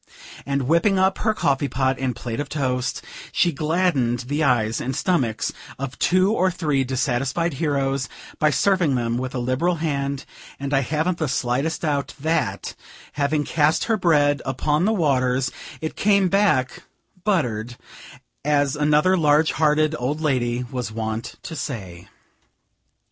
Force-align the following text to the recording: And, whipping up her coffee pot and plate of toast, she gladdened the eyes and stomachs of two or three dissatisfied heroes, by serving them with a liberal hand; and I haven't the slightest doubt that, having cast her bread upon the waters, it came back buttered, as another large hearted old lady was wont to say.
And, 0.47 0.63
whipping 0.63 0.97
up 0.97 1.19
her 1.19 1.35
coffee 1.35 1.67
pot 1.67 1.99
and 1.99 2.15
plate 2.15 2.39
of 2.39 2.49
toast, 2.49 3.03
she 3.31 3.51
gladdened 3.51 4.21
the 4.21 4.43
eyes 4.43 4.81
and 4.81 4.95
stomachs 4.95 5.53
of 5.77 5.99
two 5.99 6.33
or 6.33 6.49
three 6.49 6.83
dissatisfied 6.83 7.53
heroes, 7.61 8.09
by 8.39 8.49
serving 8.49 8.95
them 8.95 9.19
with 9.19 9.35
a 9.35 9.37
liberal 9.37 9.75
hand; 9.75 10.25
and 10.59 10.73
I 10.73 10.79
haven't 10.79 11.19
the 11.19 11.27
slightest 11.27 11.81
doubt 11.83 12.15
that, 12.19 12.73
having 13.11 13.43
cast 13.43 13.83
her 13.83 13.95
bread 13.95 14.41
upon 14.43 14.85
the 14.85 14.91
waters, 14.93 15.51
it 15.81 15.95
came 15.95 16.29
back 16.29 16.85
buttered, 17.23 17.77
as 18.43 18.75
another 18.75 19.15
large 19.15 19.51
hearted 19.51 19.95
old 19.99 20.19
lady 20.19 20.65
was 20.71 20.91
wont 20.91 21.35
to 21.43 21.55
say. 21.55 22.07